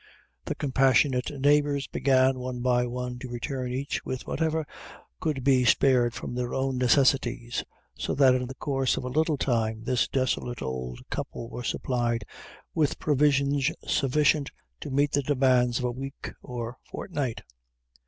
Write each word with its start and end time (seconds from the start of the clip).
The 0.45 0.55
compassionate 0.55 1.29
neighbors 1.39 1.85
began, 1.85 2.39
one 2.39 2.61
by 2.61 2.87
one, 2.87 3.19
to 3.19 3.29
return 3.29 3.71
each 3.71 4.03
with 4.03 4.25
whatever 4.25 4.65
could 5.19 5.43
be 5.43 5.63
spared 5.63 6.15
from 6.15 6.33
their 6.33 6.55
own 6.55 6.79
necessities, 6.79 7.63
so 7.93 8.15
that 8.15 8.33
in 8.33 8.47
the 8.47 8.55
course 8.55 8.97
of 8.97 9.03
a 9.03 9.09
little 9.09 9.37
time 9.37 9.83
this 9.83 10.07
desolate 10.07 10.63
old 10.63 11.07
couple 11.11 11.51
were 11.51 11.61
supplied 11.63 12.25
with 12.73 12.97
provisions 12.97 13.69
sufficient 13.85 14.49
to 14.79 14.89
meet 14.89 15.11
the 15.11 15.21
demands 15.21 15.77
of 15.77 15.85
a 15.85 15.91
week 15.91 16.31
or 16.41 16.77
fortnight. 16.89 17.43